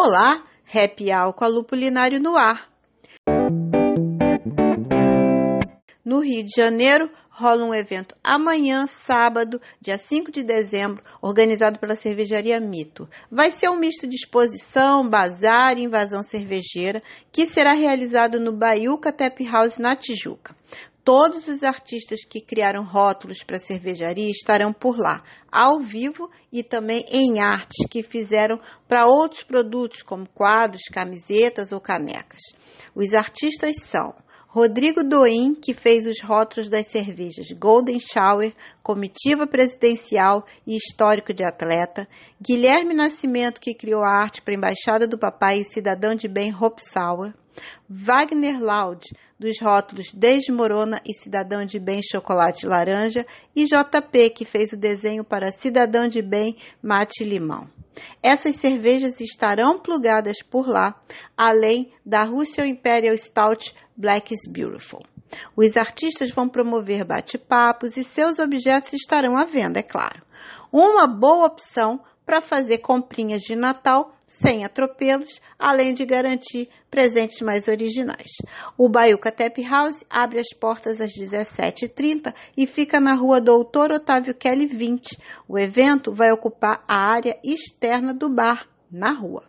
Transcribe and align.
Olá, 0.00 0.44
Happy 0.72 1.12
Hour 1.12 1.32
com 1.32 1.44
a 1.44 1.48
Lupulinário 1.48 2.20
no 2.20 2.36
ar. 2.36 2.70
No 6.04 6.20
Rio 6.20 6.44
de 6.44 6.52
Janeiro, 6.56 7.10
rola 7.28 7.64
um 7.64 7.74
evento 7.74 8.14
amanhã, 8.22 8.86
sábado, 8.86 9.60
dia 9.80 9.98
5 9.98 10.30
de 10.30 10.44
dezembro, 10.44 11.02
organizado 11.20 11.80
pela 11.80 11.96
cervejaria 11.96 12.60
Mito. 12.60 13.08
Vai 13.28 13.50
ser 13.50 13.70
um 13.70 13.76
misto 13.76 14.06
de 14.06 14.14
exposição, 14.14 15.10
bazar 15.10 15.76
e 15.76 15.82
invasão 15.82 16.22
cervejeira, 16.22 17.02
que 17.32 17.44
será 17.44 17.72
realizado 17.72 18.38
no 18.38 18.52
Baiuca 18.52 19.12
Tap 19.12 19.40
House 19.46 19.78
na 19.78 19.96
Tijuca. 19.96 20.54
Todos 21.08 21.48
os 21.48 21.62
artistas 21.62 22.20
que 22.22 22.38
criaram 22.38 22.84
rótulos 22.84 23.42
para 23.42 23.58
cervejaria 23.58 24.30
estarão 24.30 24.74
por 24.74 24.98
lá, 24.98 25.24
ao 25.50 25.80
vivo 25.80 26.30
e 26.52 26.62
também 26.62 27.02
em 27.10 27.40
arte, 27.40 27.88
que 27.88 28.02
fizeram 28.02 28.60
para 28.86 29.06
outros 29.06 29.42
produtos, 29.42 30.02
como 30.02 30.28
quadros, 30.28 30.82
camisetas 30.92 31.72
ou 31.72 31.80
canecas. 31.80 32.42
Os 32.94 33.14
artistas 33.14 33.76
são 33.84 34.14
Rodrigo 34.48 35.02
Doim, 35.02 35.54
que 35.54 35.72
fez 35.72 36.06
os 36.06 36.20
rótulos 36.20 36.68
das 36.68 36.88
cervejas 36.88 37.46
Golden 37.58 37.98
Shower, 37.98 38.52
Comitiva 38.82 39.46
Presidencial 39.46 40.44
e 40.66 40.76
Histórico 40.76 41.32
de 41.32 41.42
Atleta. 41.42 42.06
Guilherme 42.38 42.92
Nascimento, 42.92 43.62
que 43.62 43.72
criou 43.72 44.02
a 44.02 44.10
arte 44.10 44.42
para 44.42 44.52
a 44.52 44.58
Embaixada 44.58 45.06
do 45.06 45.16
Papai 45.16 45.60
e 45.60 45.64
Cidadão 45.64 46.14
de 46.14 46.28
Bem 46.28 46.54
Hope. 46.54 46.82
Wagner 47.88 48.60
Laud, 48.62 49.04
dos 49.38 49.60
rótulos 49.60 50.12
Desmorona 50.12 51.00
e 51.06 51.14
Cidadão 51.14 51.64
de 51.64 51.78
Bem 51.78 52.00
Chocolate 52.02 52.66
Laranja. 52.66 53.26
E 53.54 53.64
JP, 53.64 54.30
que 54.30 54.44
fez 54.44 54.72
o 54.72 54.76
desenho 54.76 55.24
para 55.24 55.52
Cidadão 55.52 56.08
de 56.08 56.22
Bem 56.22 56.56
Mate 56.82 57.24
Limão. 57.24 57.68
Essas 58.22 58.56
cervejas 58.56 59.20
estarão 59.20 59.78
plugadas 59.78 60.42
por 60.42 60.68
lá, 60.68 61.00
além 61.36 61.92
da 62.04 62.22
Russian 62.22 62.66
Imperial 62.66 63.16
Stout 63.16 63.74
Black 63.96 64.32
is 64.32 64.50
Beautiful. 64.50 65.02
Os 65.56 65.76
artistas 65.76 66.30
vão 66.30 66.48
promover 66.48 67.04
bate-papos 67.04 67.96
e 67.96 68.04
seus 68.04 68.38
objetos 68.38 68.92
estarão 68.92 69.36
à 69.36 69.44
venda, 69.44 69.80
é 69.80 69.82
claro. 69.82 70.22
Uma 70.72 71.06
boa 71.06 71.46
opção 71.46 72.00
para 72.24 72.40
fazer 72.40 72.78
comprinhas 72.78 73.42
de 73.42 73.56
Natal 73.56 74.14
sem 74.28 74.64
atropelos, 74.64 75.40
além 75.58 75.94
de 75.94 76.04
garantir 76.04 76.68
presentes 76.90 77.40
mais 77.40 77.66
originais. 77.66 78.30
O 78.76 78.88
Baiuca 78.88 79.32
Tap 79.32 79.58
House 79.62 80.04
abre 80.08 80.38
as 80.38 80.50
portas 80.50 81.00
às 81.00 81.10
17h30 81.12 82.32
e 82.56 82.66
fica 82.66 83.00
na 83.00 83.14
rua 83.14 83.40
Doutor 83.40 83.90
Otávio 83.90 84.34
Kelly 84.34 84.66
20. 84.66 85.18
O 85.48 85.58
evento 85.58 86.12
vai 86.12 86.30
ocupar 86.30 86.84
a 86.86 87.10
área 87.10 87.36
externa 87.42 88.12
do 88.12 88.28
bar, 88.28 88.68
na 88.90 89.10
rua. 89.10 89.44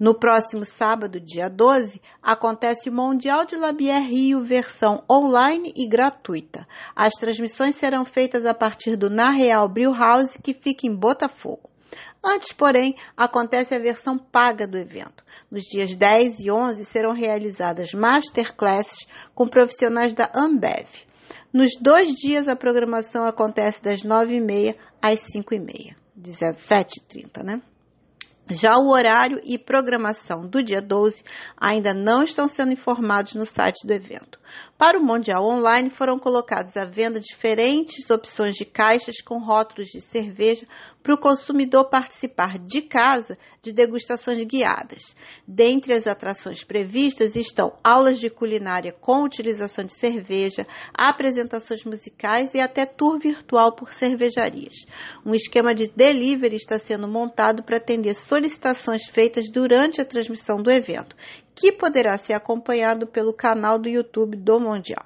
No 0.00 0.14
próximo 0.14 0.64
sábado, 0.64 1.20
dia 1.20 1.50
12, 1.50 2.00
acontece 2.22 2.88
o 2.88 2.92
Mundial 2.92 3.44
de 3.44 3.54
Labier 3.54 4.02
Rio 4.02 4.42
versão 4.42 5.04
online 5.10 5.74
e 5.76 5.86
gratuita. 5.86 6.66
As 6.96 7.12
transmissões 7.12 7.76
serão 7.76 8.06
feitas 8.06 8.46
a 8.46 8.54
partir 8.54 8.96
do 8.96 9.10
Na 9.10 9.28
Real 9.28 9.68
Brew 9.68 9.92
House, 9.92 10.38
que 10.42 10.54
fica 10.54 10.86
em 10.86 10.96
Botafogo. 10.96 11.68
Antes, 12.24 12.50
porém, 12.50 12.96
acontece 13.14 13.74
a 13.74 13.78
versão 13.78 14.16
paga 14.16 14.66
do 14.66 14.78
evento. 14.78 15.22
Nos 15.50 15.64
dias 15.64 15.94
10 15.94 16.46
e 16.46 16.50
11 16.50 16.82
serão 16.86 17.12
realizadas 17.12 17.92
masterclasses 17.92 19.06
com 19.34 19.46
profissionais 19.46 20.14
da 20.14 20.30
Ambev. 20.34 20.88
Nos 21.52 21.72
dois 21.78 22.14
dias, 22.14 22.48
a 22.48 22.56
programação 22.56 23.26
acontece 23.26 23.82
das 23.82 24.00
9h30 24.02 24.76
às 25.02 25.20
5h30, 25.36 25.94
17h30, 26.18 27.42
né? 27.44 27.60
Já 28.50 28.76
o 28.76 28.90
horário 28.90 29.40
e 29.44 29.56
programação 29.56 30.46
do 30.46 30.62
dia 30.62 30.82
12 30.82 31.22
ainda 31.56 31.94
não 31.94 32.24
estão 32.24 32.48
sendo 32.48 32.72
informados 32.72 33.34
no 33.34 33.46
site 33.46 33.86
do 33.86 33.92
evento. 33.92 34.39
Para 34.76 34.98
o 34.98 35.02
Mundial 35.02 35.44
Online 35.44 35.90
foram 35.90 36.18
colocadas 36.18 36.76
à 36.76 36.84
venda 36.84 37.20
diferentes 37.20 38.08
opções 38.10 38.54
de 38.54 38.64
caixas 38.64 39.20
com 39.20 39.38
rótulos 39.38 39.88
de 39.88 40.00
cerveja 40.00 40.66
para 41.02 41.14
o 41.14 41.18
consumidor 41.18 41.86
participar 41.86 42.58
de 42.58 42.82
casa 42.82 43.38
de 43.62 43.72
degustações 43.72 44.42
guiadas. 44.44 45.14
Dentre 45.46 45.92
as 45.92 46.06
atrações 46.06 46.62
previstas 46.62 47.36
estão 47.36 47.74
aulas 47.82 48.18
de 48.18 48.28
culinária 48.28 48.92
com 48.92 49.22
utilização 49.22 49.84
de 49.84 49.94
cerveja, 49.94 50.66
apresentações 50.92 51.84
musicais 51.84 52.54
e 52.54 52.60
até 52.60 52.84
tour 52.84 53.18
virtual 53.18 53.72
por 53.72 53.92
cervejarias. 53.92 54.84
Um 55.24 55.34
esquema 55.34 55.74
de 55.74 55.88
delivery 55.88 56.56
está 56.56 56.78
sendo 56.78 57.08
montado 57.08 57.62
para 57.62 57.78
atender 57.78 58.14
solicitações 58.14 59.02
feitas 59.10 59.50
durante 59.50 60.00
a 60.00 60.04
transmissão 60.04 60.62
do 60.62 60.70
evento, 60.70 61.16
que 61.54 61.72
poderá 61.72 62.16
ser 62.18 62.34
acompanhado 62.34 63.06
pelo 63.06 63.32
canal 63.32 63.78
do 63.78 63.88
YouTube 63.88 64.36
do 64.36 64.60
Mundial. 64.60 65.04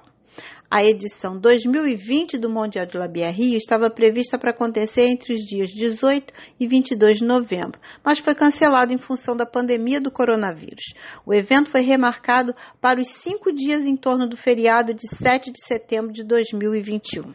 A 0.69 0.83
edição 0.83 1.37
2020 1.37 2.37
do 2.37 2.49
Mundial 2.49 2.85
de 2.85 2.97
Labier 2.97 3.31
Rio 3.33 3.57
estava 3.57 3.89
prevista 3.89 4.37
para 4.37 4.49
acontecer 4.49 5.03
entre 5.03 5.33
os 5.33 5.41
dias 5.41 5.69
18 5.69 6.33
e 6.59 6.67
22 6.67 7.19
de 7.19 7.23
novembro, 7.23 7.79
mas 8.03 8.19
foi 8.19 8.33
cancelado 8.33 8.91
em 8.91 8.97
função 8.97 9.35
da 9.35 9.45
pandemia 9.45 10.01
do 10.01 10.11
coronavírus. 10.11 10.93
O 11.25 11.33
evento 11.33 11.69
foi 11.69 11.81
remarcado 11.81 12.53
para 12.81 12.99
os 12.99 13.07
cinco 13.07 13.53
dias 13.53 13.85
em 13.85 13.95
torno 13.95 14.27
do 14.27 14.35
feriado 14.35 14.93
de 14.93 15.07
7 15.07 15.51
de 15.51 15.63
setembro 15.63 16.11
de 16.11 16.23
2021. 16.23 17.33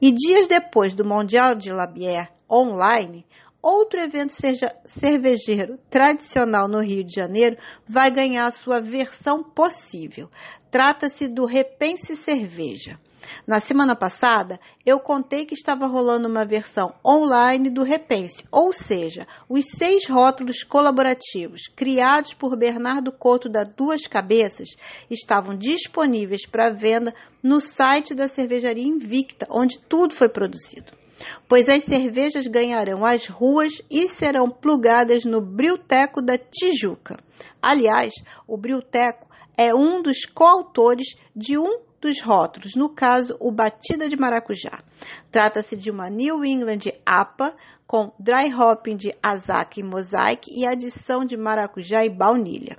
E 0.00 0.12
dias 0.12 0.46
depois 0.46 0.94
do 0.94 1.04
Mundial 1.04 1.54
de 1.54 1.72
Labier 1.72 2.30
online, 2.50 3.24
outro 3.62 4.00
evento 4.00 4.32
seja 4.32 4.74
cervejeiro 4.84 5.78
tradicional 5.88 6.66
no 6.66 6.80
Rio 6.80 7.04
de 7.04 7.14
Janeiro 7.14 7.56
vai 7.86 8.10
ganhar 8.10 8.46
a 8.46 8.52
sua 8.52 8.80
versão 8.80 9.42
possível. 9.42 10.28
Trata-se 10.70 11.28
do 11.28 11.44
Repense 11.44 12.16
Cerveja. 12.16 12.98
Na 13.46 13.60
semana 13.60 13.94
passada, 13.94 14.58
eu 14.84 14.98
contei 14.98 15.44
que 15.44 15.54
estava 15.54 15.86
rolando 15.86 16.28
uma 16.28 16.44
versão 16.44 16.92
online 17.04 17.70
do 17.70 17.82
Repense, 17.82 18.44
ou 18.50 18.72
seja, 18.72 19.26
os 19.48 19.64
seis 19.66 20.08
rótulos 20.08 20.64
colaborativos 20.64 21.62
criados 21.74 22.34
por 22.34 22.56
Bernardo 22.56 23.12
Couto 23.12 23.48
da 23.48 23.62
Duas 23.62 24.06
Cabeças 24.06 24.70
estavam 25.10 25.56
disponíveis 25.56 26.46
para 26.46 26.70
venda 26.70 27.14
no 27.42 27.60
site 27.60 28.14
da 28.14 28.28
cervejaria 28.28 28.82
Invicta, 28.84 29.46
onde 29.50 29.78
tudo 29.80 30.14
foi 30.14 30.28
produzido. 30.28 31.01
Pois 31.48 31.68
as 31.68 31.84
cervejas 31.84 32.46
ganharão 32.46 33.04
as 33.04 33.26
ruas 33.26 33.74
e 33.90 34.08
serão 34.08 34.50
plugadas 34.50 35.24
no 35.24 35.40
Brilteco 35.40 36.22
da 36.22 36.38
Tijuca. 36.38 37.16
Aliás, 37.60 38.12
o 38.46 38.56
Brilteco 38.56 39.28
é 39.56 39.74
um 39.74 40.02
dos 40.02 40.24
coautores 40.24 41.14
de 41.34 41.58
um 41.58 41.80
dos 42.00 42.20
rótulos, 42.20 42.74
no 42.74 42.88
caso, 42.88 43.36
o 43.38 43.52
Batida 43.52 44.08
de 44.08 44.16
Maracujá. 44.16 44.82
Trata-se 45.30 45.76
de 45.76 45.90
uma 45.90 46.10
New 46.10 46.44
England 46.44 46.80
APA 47.06 47.54
com 47.86 48.12
dry 48.18 48.52
hopping 48.52 48.96
de 48.96 49.14
Azak 49.22 49.78
e 49.78 49.84
Mosaic 49.84 50.50
e 50.50 50.66
adição 50.66 51.24
de 51.24 51.36
maracujá 51.36 52.04
e 52.04 52.10
baunilha. 52.10 52.78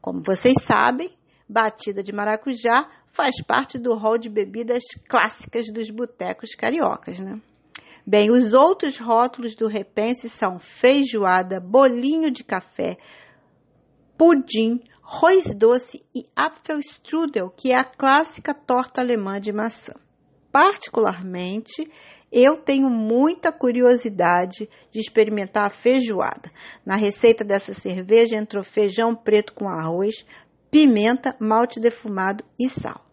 Como 0.00 0.22
vocês 0.22 0.54
sabem, 0.62 1.10
Batida 1.48 2.02
de 2.02 2.12
Maracujá 2.12 2.88
faz 3.12 3.42
parte 3.42 3.78
do 3.78 3.94
rol 3.94 4.18
de 4.18 4.28
bebidas 4.28 4.84
clássicas 5.08 5.66
dos 5.72 5.90
botecos 5.90 6.54
cariocas, 6.54 7.18
né? 7.18 7.40
Bem, 8.10 8.28
os 8.28 8.54
outros 8.54 8.98
rótulos 8.98 9.54
do 9.54 9.68
Repense 9.68 10.28
são 10.28 10.58
feijoada, 10.58 11.60
bolinho 11.60 12.28
de 12.28 12.42
café, 12.42 12.98
pudim, 14.18 14.80
arroz 15.00 15.54
doce 15.54 16.04
e 16.12 16.24
Apfelstrudel, 16.34 17.50
que 17.50 17.70
é 17.70 17.78
a 17.78 17.84
clássica 17.84 18.52
torta 18.52 19.00
alemã 19.00 19.40
de 19.40 19.52
maçã. 19.52 19.92
Particularmente, 20.50 21.88
eu 22.32 22.56
tenho 22.56 22.90
muita 22.90 23.52
curiosidade 23.52 24.68
de 24.90 24.98
experimentar 24.98 25.66
a 25.66 25.70
feijoada. 25.70 26.50
Na 26.84 26.96
receita 26.96 27.44
dessa 27.44 27.72
cerveja 27.74 28.34
entrou 28.34 28.64
feijão 28.64 29.14
preto 29.14 29.54
com 29.54 29.68
arroz, 29.68 30.24
pimenta, 30.68 31.36
malte 31.38 31.78
defumado 31.78 32.42
e 32.58 32.68
sal. 32.68 33.09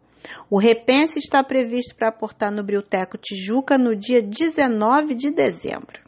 O 0.49 0.57
repense 0.57 1.19
está 1.19 1.43
previsto 1.43 1.95
para 1.95 2.09
aportar 2.09 2.51
no 2.51 2.63
Brilteco 2.63 3.17
Tijuca 3.17 3.77
no 3.77 3.95
dia 3.95 4.21
19 4.21 5.15
de 5.15 5.31
dezembro. 5.31 6.01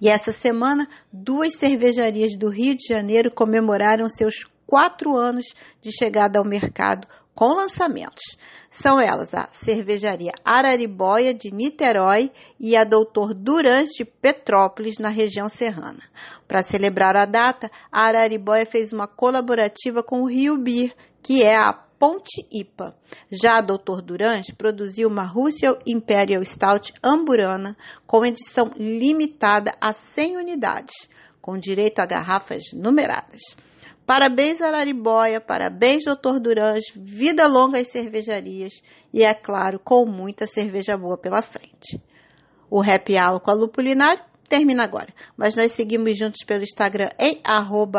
E 0.00 0.08
essa 0.08 0.32
semana, 0.32 0.88
duas 1.12 1.54
cervejarias 1.54 2.36
do 2.36 2.48
Rio 2.48 2.76
de 2.76 2.86
Janeiro 2.86 3.30
comemoraram 3.30 4.06
seus 4.06 4.44
quatro 4.66 5.16
anos 5.16 5.46
de 5.80 5.90
chegada 5.92 6.38
ao 6.38 6.44
mercado 6.44 7.06
com 7.34 7.48
lançamentos. 7.48 8.22
São 8.70 9.00
elas 9.00 9.34
a 9.34 9.48
Cervejaria 9.52 10.32
Araribóia 10.44 11.34
de 11.34 11.50
Niterói 11.50 12.30
e 12.58 12.76
a 12.76 12.84
Doutor 12.84 13.34
Durante 13.34 13.98
de 13.98 14.04
Petrópolis, 14.04 14.98
na 14.98 15.08
região 15.08 15.48
serrana. 15.48 16.02
Para 16.46 16.62
celebrar 16.62 17.16
a 17.16 17.24
data, 17.24 17.70
a 17.90 18.02
Araribóia 18.02 18.66
fez 18.66 18.92
uma 18.92 19.06
colaborativa 19.06 20.02
com 20.02 20.22
o 20.22 20.28
Rio 20.28 20.56
Beer, 20.58 20.94
que 21.22 21.42
é 21.42 21.56
a 21.56 21.72
Ponte 21.72 22.46
IPA. 22.50 22.94
Já 23.30 23.58
a 23.58 23.60
Dr. 23.60 24.02
Durans 24.02 24.50
produziu 24.58 25.08
uma 25.08 25.24
Russell 25.24 25.78
Imperial 25.86 26.44
Stout 26.44 26.92
Amburana 27.02 27.76
com 28.06 28.26
edição 28.26 28.70
limitada 28.76 29.72
a 29.80 29.92
100 29.92 30.36
unidades, 30.36 30.94
com 31.40 31.56
direito 31.56 32.00
a 32.00 32.06
garrafas 32.06 32.64
numeradas. 32.74 33.40
Parabéns, 34.06 34.60
Araribóia, 34.60 35.40
parabéns, 35.40 36.04
Dr. 36.04 36.38
Durans, 36.38 36.84
vida 36.94 37.46
longa 37.46 37.80
às 37.80 37.88
cervejarias 37.88 38.82
e, 39.10 39.22
é 39.22 39.32
claro, 39.32 39.78
com 39.78 40.04
muita 40.04 40.46
cerveja 40.46 40.94
boa 40.94 41.16
pela 41.16 41.40
frente. 41.40 41.98
O 42.70 42.82
Happy 42.82 43.14
Hour 43.16 43.40
com 43.40 43.50
a 43.50 43.54
Lupulinário 43.54 44.22
termina 44.46 44.84
agora, 44.84 45.08
mas 45.38 45.54
nós 45.54 45.72
seguimos 45.72 46.18
juntos 46.18 46.44
pelo 46.46 46.62
Instagram 46.62 47.08
em 47.18 47.40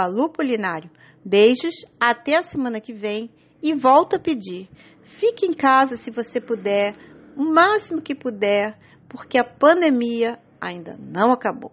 lupulinário. 0.08 0.92
Beijos, 1.24 1.74
até 2.00 2.38
a 2.38 2.44
semana 2.44 2.80
que 2.80 2.94
vem 2.94 3.32
e 3.64 3.74
volto 3.74 4.16
a 4.16 4.20
pedir, 4.20 4.70
fique 5.02 5.48
em 5.48 5.54
casa 5.56 5.98
se 5.98 6.12
você 6.12 6.40
puder, 6.40 6.96
o 7.36 7.44
máximo 7.44 8.00
que 8.00 8.14
puder, 8.14 8.78
porque 9.10 9.40
a 9.40 9.44
pandemia 9.44 10.38
ainda 10.62 11.00
não 11.00 11.32
acabou. 11.32 11.72